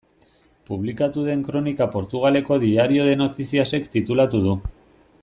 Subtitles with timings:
[0.69, 4.57] Publikatu den kronika Portugaleko Diario de Noticias-ek titulatu du.